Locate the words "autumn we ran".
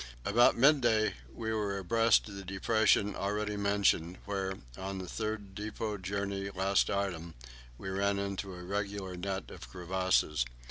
6.89-8.17